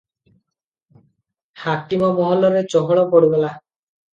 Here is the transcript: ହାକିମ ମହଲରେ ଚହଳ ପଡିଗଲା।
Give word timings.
ହାକିମ 1.65 2.09
ମହଲରେ 2.21 2.65
ଚହଳ 2.77 3.07
ପଡିଗଲା। 3.15 3.53